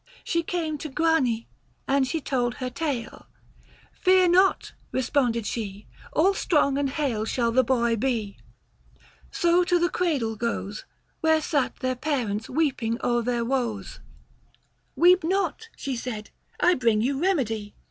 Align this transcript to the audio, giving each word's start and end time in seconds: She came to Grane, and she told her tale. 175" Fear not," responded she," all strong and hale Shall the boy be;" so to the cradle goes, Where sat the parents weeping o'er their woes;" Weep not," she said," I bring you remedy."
She 0.23 0.41
came 0.41 0.79
to 0.79 0.89
Grane, 0.89 1.45
and 1.87 2.07
she 2.07 2.19
told 2.19 2.55
her 2.55 2.71
tale. 2.71 3.27
175" 4.03 4.03
Fear 4.03 4.27
not," 4.29 4.73
responded 4.91 5.45
she," 5.45 5.85
all 6.15 6.33
strong 6.33 6.79
and 6.79 6.89
hale 6.89 7.23
Shall 7.23 7.51
the 7.51 7.63
boy 7.63 7.95
be;" 7.97 8.39
so 9.31 9.63
to 9.63 9.77
the 9.77 9.89
cradle 9.91 10.35
goes, 10.35 10.85
Where 11.19 11.39
sat 11.39 11.75
the 11.81 11.95
parents 11.95 12.49
weeping 12.49 12.97
o'er 13.03 13.21
their 13.21 13.45
woes;" 13.45 13.99
Weep 14.95 15.23
not," 15.23 15.69
she 15.77 15.95
said," 15.95 16.31
I 16.59 16.73
bring 16.73 17.01
you 17.01 17.21
remedy." 17.21 17.75